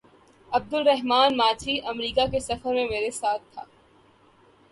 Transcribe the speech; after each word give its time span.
Abdul Rahman 0.51 1.37
Machhi 1.37 1.77
America 1.85 2.25
کے 2.31 2.39
سفر 2.39 2.73
میں 2.73 2.87
میرے 2.89 3.11
ساتھ 3.11 3.41
تھا۔ 3.53 3.63